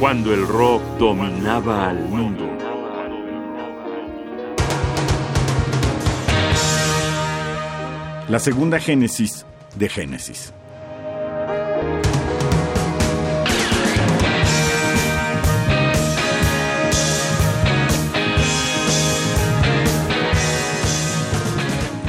cuando 0.00 0.32
el 0.32 0.48
rock 0.48 0.82
dominaba 0.98 1.90
al 1.90 1.98
mundo. 2.08 2.48
La 8.26 8.38
segunda 8.38 8.80
génesis 8.80 9.44
de 9.76 9.90
Génesis. 9.90 10.54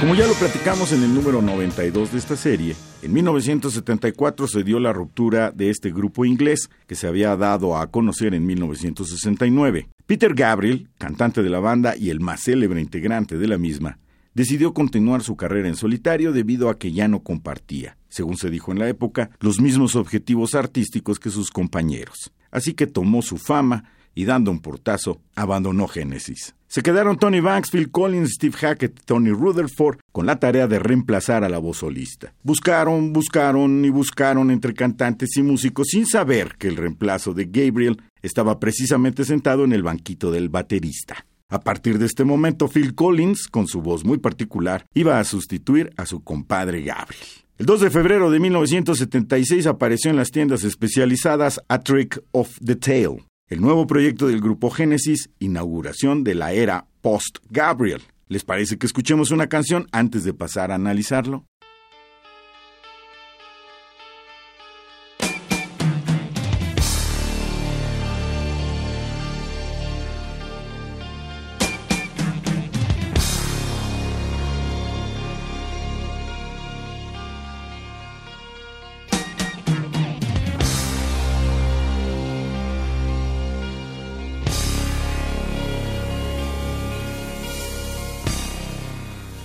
Como 0.00 0.14
ya 0.14 0.26
lo 0.26 0.32
platicamos 0.32 0.92
en 0.92 1.02
el 1.02 1.14
número 1.14 1.42
92 1.42 2.12
de 2.12 2.18
esta 2.18 2.34
serie, 2.34 2.74
en 3.02 3.12
1974 3.12 4.48
se 4.48 4.62
dio 4.64 4.80
la 4.80 4.94
ruptura 4.94 5.50
de 5.50 5.68
este 5.68 5.92
grupo 5.92 6.24
inglés 6.24 6.70
que 6.86 6.94
se 6.94 7.06
había 7.06 7.36
dado 7.36 7.76
a 7.76 7.90
conocer 7.90 8.32
en 8.32 8.46
1969. 8.46 9.88
Peter 10.06 10.32
Gabriel, 10.32 10.88
cantante 10.96 11.42
de 11.42 11.50
la 11.50 11.60
banda 11.60 11.96
y 11.98 12.08
el 12.08 12.20
más 12.20 12.44
célebre 12.44 12.80
integrante 12.80 13.36
de 13.36 13.46
la 13.46 13.58
misma, 13.58 13.98
decidió 14.32 14.72
continuar 14.72 15.22
su 15.22 15.36
carrera 15.36 15.68
en 15.68 15.76
solitario 15.76 16.32
debido 16.32 16.70
a 16.70 16.78
que 16.78 16.92
ya 16.92 17.06
no 17.06 17.22
compartía, 17.22 17.98
según 18.08 18.38
se 18.38 18.48
dijo 18.48 18.72
en 18.72 18.78
la 18.78 18.88
época, 18.88 19.28
los 19.38 19.60
mismos 19.60 19.96
objetivos 19.96 20.54
artísticos 20.54 21.18
que 21.20 21.28
sus 21.28 21.50
compañeros. 21.50 22.32
Así 22.50 22.72
que 22.72 22.86
tomó 22.86 23.20
su 23.20 23.36
fama 23.36 23.84
y 24.14 24.24
dando 24.24 24.50
un 24.50 24.60
portazo, 24.60 25.20
abandonó 25.34 25.88
Genesis. 25.88 26.54
Se 26.66 26.82
quedaron 26.82 27.18
Tony 27.18 27.40
Banks, 27.40 27.70
Phil 27.70 27.90
Collins, 27.90 28.34
Steve 28.34 28.56
Hackett, 28.56 29.00
Tony 29.04 29.30
Rutherford 29.30 29.98
con 30.12 30.26
la 30.26 30.38
tarea 30.38 30.68
de 30.68 30.78
reemplazar 30.78 31.42
a 31.42 31.48
la 31.48 31.58
voz 31.58 31.78
solista. 31.78 32.32
Buscaron, 32.44 33.12
buscaron 33.12 33.84
y 33.84 33.90
buscaron 33.90 34.52
entre 34.52 34.74
cantantes 34.74 35.36
y 35.36 35.42
músicos 35.42 35.88
sin 35.88 36.06
saber 36.06 36.54
que 36.58 36.68
el 36.68 36.76
reemplazo 36.76 37.34
de 37.34 37.46
Gabriel 37.46 38.00
estaba 38.22 38.60
precisamente 38.60 39.24
sentado 39.24 39.64
en 39.64 39.72
el 39.72 39.82
banquito 39.82 40.30
del 40.30 40.48
baterista. 40.48 41.26
A 41.48 41.58
partir 41.58 41.98
de 41.98 42.06
este 42.06 42.22
momento, 42.24 42.68
Phil 42.68 42.94
Collins, 42.94 43.48
con 43.48 43.66
su 43.66 43.82
voz 43.82 44.04
muy 44.04 44.18
particular, 44.18 44.86
iba 44.94 45.18
a 45.18 45.24
sustituir 45.24 45.90
a 45.96 46.06
su 46.06 46.22
compadre 46.22 46.82
Gabriel. 46.82 47.26
El 47.58 47.66
2 47.66 47.80
de 47.80 47.90
febrero 47.90 48.30
de 48.30 48.38
1976 48.38 49.66
apareció 49.66 50.10
en 50.10 50.16
las 50.16 50.30
tiendas 50.30 50.62
especializadas 50.62 51.60
A 51.68 51.80
Trick 51.80 52.22
of 52.30 52.56
the 52.64 52.76
Tail, 52.76 53.24
el 53.50 53.60
nuevo 53.60 53.88
proyecto 53.88 54.28
del 54.28 54.40
grupo 54.40 54.70
Génesis, 54.70 55.28
inauguración 55.40 56.22
de 56.22 56.36
la 56.36 56.52
era 56.52 56.86
post-Gabriel. 57.02 58.00
¿Les 58.28 58.44
parece 58.44 58.78
que 58.78 58.86
escuchemos 58.86 59.32
una 59.32 59.48
canción 59.48 59.88
antes 59.90 60.22
de 60.22 60.32
pasar 60.32 60.70
a 60.70 60.76
analizarlo? 60.76 61.44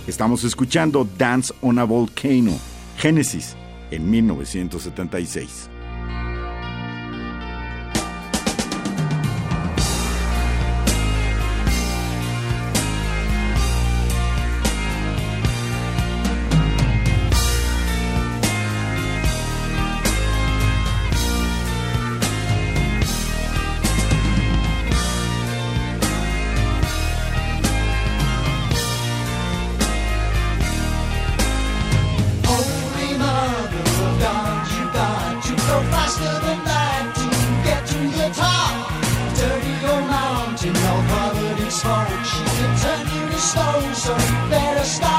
Estamos 0.06 0.44
escuchando 0.44 1.04
Dance 1.18 1.52
on 1.62 1.80
a 1.80 1.84
Volcano, 1.84 2.52
Genesis, 2.96 3.56
en 3.90 4.08
1976. 4.08 5.68
better 44.50 44.84
stop. 44.84 45.15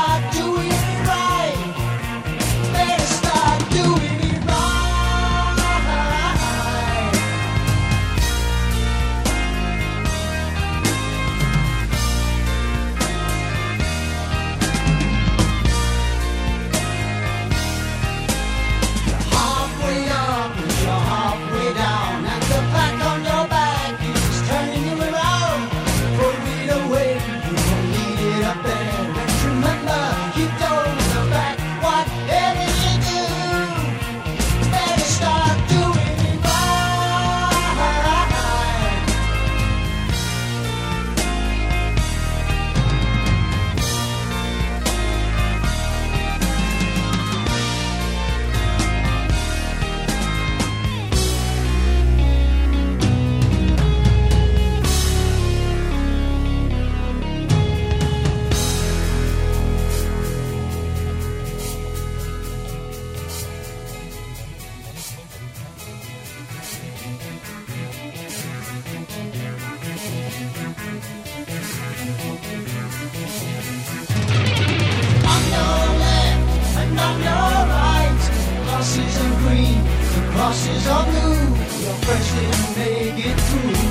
green, 79.43 79.79
the 80.13 80.21
crosses 80.31 80.87
are 80.87 81.05
blue. 81.05 81.45
Your 81.83 81.97
friends 82.03 82.29
didn't 82.33 82.69
make 82.77 83.19
it 83.29 83.37
through. 83.47 83.85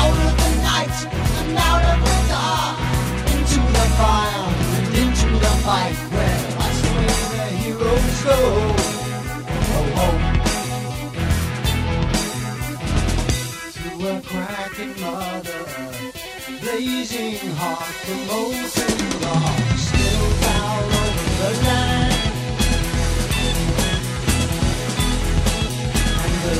Out 0.00 0.18
of 0.26 0.34
the 0.42 0.50
night 0.70 0.96
and 1.40 1.56
out 1.70 1.84
of 1.92 1.98
the 2.06 2.16
dark, 2.32 2.76
into 3.34 3.60
the 3.76 3.86
fire 3.98 4.46
and 4.76 4.88
into 5.02 5.28
the 5.44 5.52
fight. 5.66 5.98
where 6.14 6.40
that's 6.58 6.80
the 6.82 6.90
way 6.96 7.12
the 7.36 7.46
heroes 7.60 8.18
go. 8.28 8.38
Oh, 9.74 10.02
oh. 10.04 10.16
To 13.74 13.88
a 14.08 14.12
cracking 14.20 14.94
mother 15.00 15.62
blazing 16.62 17.38
hot, 17.56 17.92
the 18.06 18.14
molten 18.26 18.96
rock. 19.20 19.61
The 21.42 21.48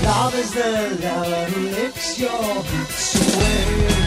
love 0.03 0.35
is 0.35 0.53
the 0.55 0.99
lover 1.05 1.45
who 1.51 1.69
licks 1.71 2.19
your 2.19 2.63
boots 2.65 3.37
away. 3.37 4.02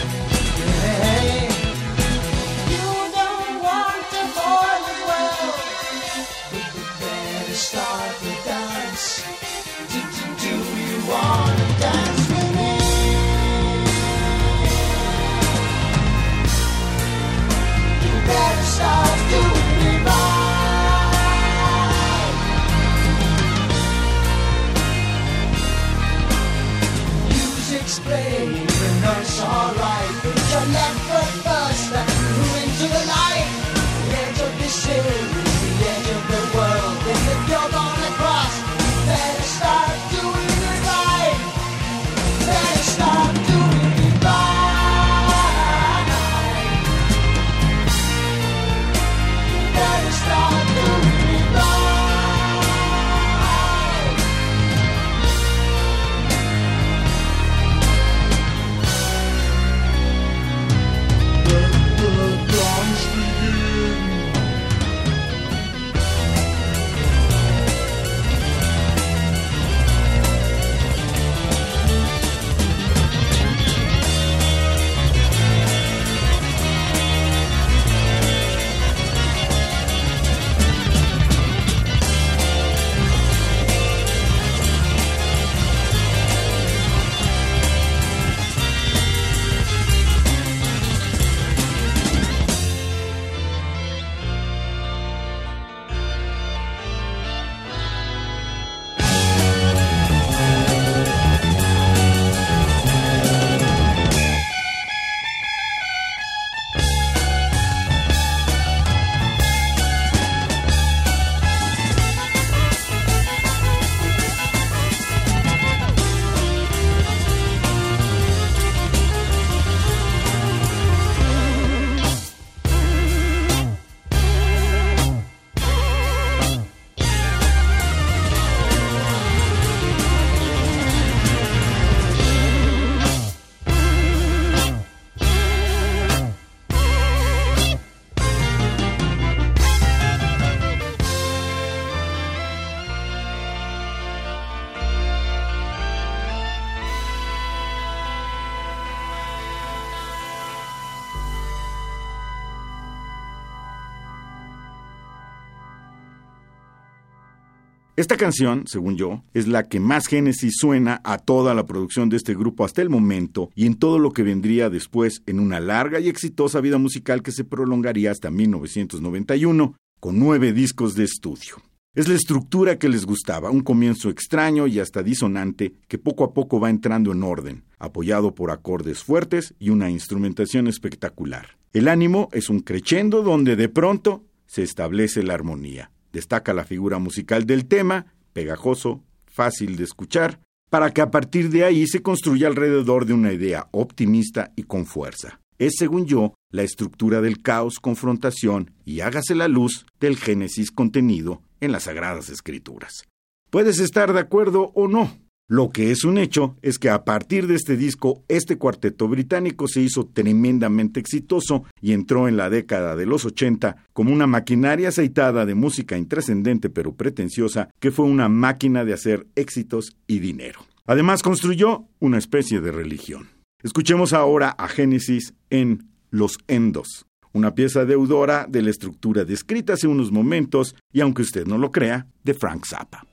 Esta 157.96 158.18
canción, 158.18 158.64
según 158.66 158.98
yo, 158.98 159.24
es 159.32 159.48
la 159.48 159.70
que 159.70 159.80
más 159.80 160.06
Génesis 160.06 160.56
suena 160.58 161.00
a 161.02 161.16
toda 161.16 161.54
la 161.54 161.64
producción 161.64 162.10
de 162.10 162.18
este 162.18 162.34
grupo 162.34 162.66
hasta 162.66 162.82
el 162.82 162.90
momento 162.90 163.48
y 163.54 163.64
en 163.64 163.74
todo 163.74 163.98
lo 163.98 164.12
que 164.12 164.22
vendría 164.22 164.68
después 164.68 165.22
en 165.24 165.40
una 165.40 165.60
larga 165.60 165.98
y 165.98 166.10
exitosa 166.10 166.60
vida 166.60 166.76
musical 166.76 167.22
que 167.22 167.32
se 167.32 167.44
prolongaría 167.44 168.10
hasta 168.10 168.30
1991, 168.30 169.76
con 169.98 170.18
nueve 170.18 170.52
discos 170.52 170.94
de 170.94 171.04
estudio. 171.04 171.56
Es 171.94 172.06
la 172.06 172.16
estructura 172.16 172.78
que 172.78 172.90
les 172.90 173.06
gustaba, 173.06 173.50
un 173.50 173.62
comienzo 173.62 174.10
extraño 174.10 174.66
y 174.66 174.78
hasta 174.78 175.02
disonante 175.02 175.76
que 175.88 175.96
poco 175.96 176.24
a 176.24 176.34
poco 176.34 176.60
va 176.60 176.68
entrando 176.68 177.12
en 177.12 177.22
orden, 177.22 177.64
apoyado 177.78 178.34
por 178.34 178.50
acordes 178.50 179.02
fuertes 179.02 179.54
y 179.58 179.70
una 179.70 179.88
instrumentación 179.88 180.66
espectacular. 180.66 181.56
El 181.72 181.88
ánimo 181.88 182.28
es 182.32 182.50
un 182.50 182.60
crescendo 182.60 183.22
donde 183.22 183.56
de 183.56 183.70
pronto 183.70 184.22
se 184.46 184.62
establece 184.62 185.22
la 185.22 185.32
armonía. 185.32 185.90
Destaca 186.16 186.54
la 186.54 186.64
figura 186.64 186.98
musical 186.98 187.44
del 187.44 187.66
tema, 187.66 188.06
pegajoso, 188.32 189.04
fácil 189.26 189.76
de 189.76 189.84
escuchar, 189.84 190.40
para 190.70 190.90
que 190.90 191.02
a 191.02 191.10
partir 191.10 191.50
de 191.50 191.64
ahí 191.64 191.86
se 191.86 192.00
construya 192.00 192.46
alrededor 192.46 193.04
de 193.04 193.12
una 193.12 193.34
idea 193.34 193.68
optimista 193.70 194.50
y 194.56 194.62
con 194.62 194.86
fuerza. 194.86 195.40
Es, 195.58 195.74
según 195.76 196.06
yo, 196.06 196.32
la 196.50 196.62
estructura 196.62 197.20
del 197.20 197.42
caos, 197.42 197.80
confrontación 197.80 198.70
y 198.86 199.00
hágase 199.00 199.34
la 199.34 199.46
luz 199.46 199.84
del 200.00 200.16
Génesis 200.16 200.70
contenido 200.70 201.42
en 201.60 201.70
las 201.70 201.82
Sagradas 201.82 202.30
Escrituras. 202.30 203.04
Puedes 203.50 203.78
estar 203.78 204.14
de 204.14 204.20
acuerdo 204.20 204.72
o 204.74 204.88
no, 204.88 205.18
lo 205.48 205.70
que 205.70 205.92
es 205.92 206.04
un 206.04 206.18
hecho 206.18 206.56
es 206.60 206.78
que 206.78 206.90
a 206.90 207.04
partir 207.04 207.46
de 207.46 207.54
este 207.54 207.76
disco, 207.76 208.24
este 208.26 208.58
cuarteto 208.58 209.06
británico 209.06 209.68
se 209.68 209.80
hizo 209.80 210.06
tremendamente 210.06 210.98
exitoso 210.98 211.64
y 211.80 211.92
entró 211.92 212.26
en 212.26 212.36
la 212.36 212.50
década 212.50 212.96
de 212.96 213.06
los 213.06 213.24
80 213.24 213.76
como 213.92 214.12
una 214.12 214.26
maquinaria 214.26 214.88
aceitada 214.88 215.46
de 215.46 215.54
música 215.54 215.96
intrascendente 215.96 216.68
pero 216.68 216.96
pretenciosa 216.96 217.70
que 217.78 217.92
fue 217.92 218.06
una 218.06 218.28
máquina 218.28 218.84
de 218.84 218.92
hacer 218.92 219.28
éxitos 219.36 219.96
y 220.08 220.18
dinero. 220.18 220.66
Además 220.84 221.22
construyó 221.22 221.84
una 222.00 222.18
especie 222.18 222.60
de 222.60 222.72
religión. 222.72 223.28
Escuchemos 223.62 224.12
ahora 224.12 224.50
a 224.50 224.66
Génesis 224.66 225.34
en 225.50 225.88
Los 226.10 226.38
Endos, 226.48 227.06
una 227.32 227.54
pieza 227.54 227.84
deudora 227.84 228.46
de 228.48 228.62
la 228.62 228.70
estructura 228.70 229.24
descrita 229.24 229.74
hace 229.74 229.86
unos 229.86 230.10
momentos 230.10 230.74
y 230.92 231.02
aunque 231.02 231.22
usted 231.22 231.46
no 231.46 231.56
lo 231.56 231.70
crea, 231.70 232.08
de 232.24 232.34
Frank 232.34 232.64
Zappa. 232.66 233.06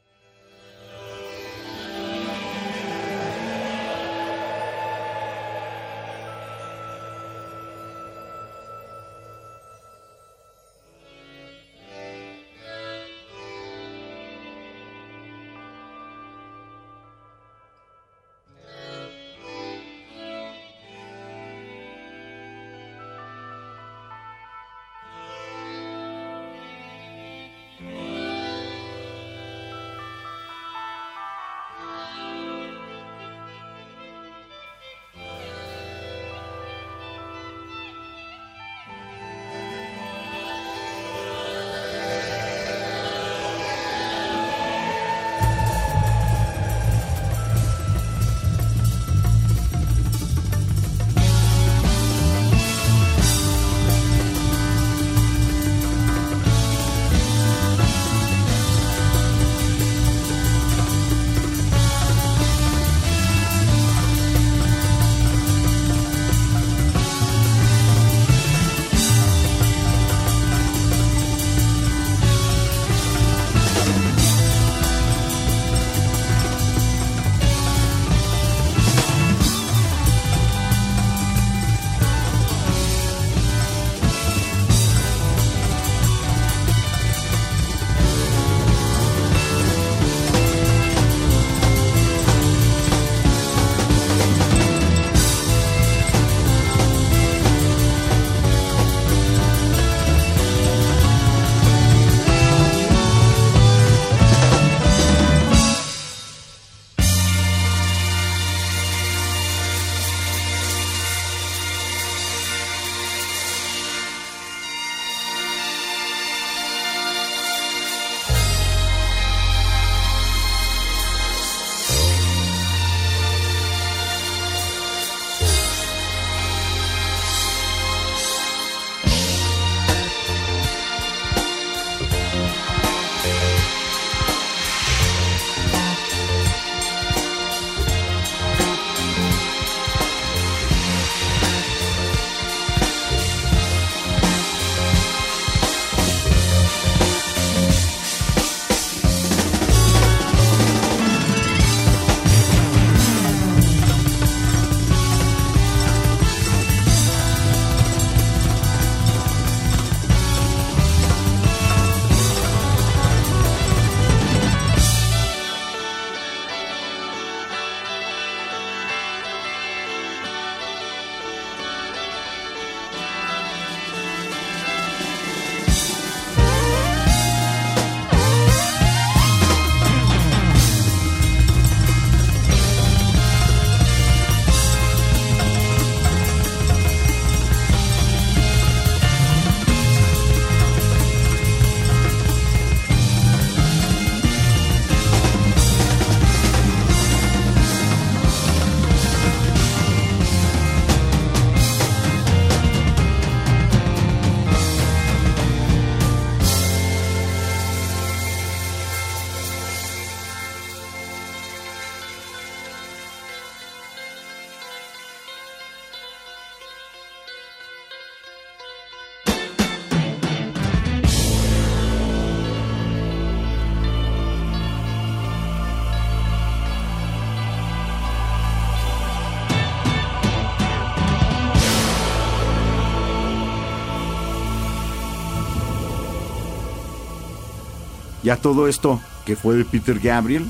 Ya 238.23 238.37
todo 238.37 238.67
esto 238.67 239.01
que 239.25 239.35
fue 239.35 239.55
de 239.55 239.65
Peter 239.65 239.99
Gabriel, 239.99 240.45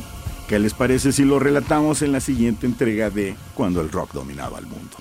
¿qué 0.47 0.59
les 0.59 0.73
parece 0.73 1.11
si 1.11 1.25
lo 1.25 1.39
relatamos 1.39 2.01
en 2.03 2.11
la 2.11 2.19
siguiente 2.19 2.67
entrega 2.67 3.09
de 3.09 3.35
Cuando 3.55 3.81
el 3.81 3.91
rock 3.91 4.13
dominaba 4.13 4.59
el 4.59 4.67
mundo? 4.67 4.97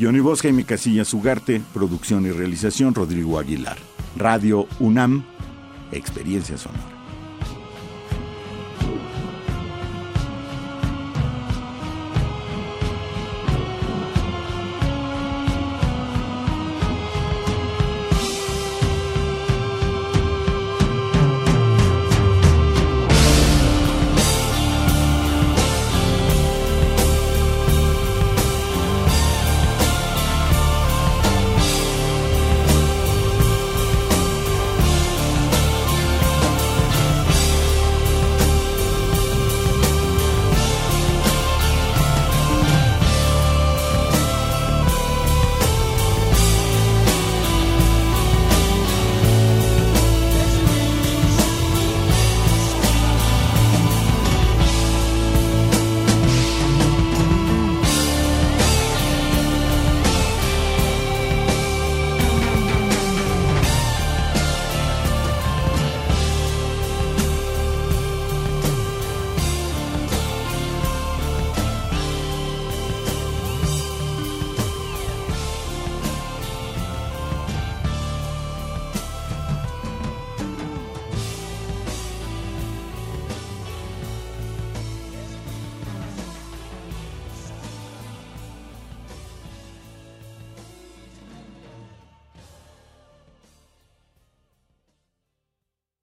Johnny 0.00 0.20
Bosca 0.20 0.48
y 0.48 0.52
mi 0.52 0.64
casilla 0.64 1.04
Sugarte, 1.04 1.62
producción 1.72 2.26
y 2.26 2.30
realización 2.30 2.94
Rodrigo 2.94 3.38
Aguilar. 3.38 3.78
Radio 4.16 4.66
UNAM, 4.78 5.24
experiencia 5.92 6.56
sonora. 6.56 6.93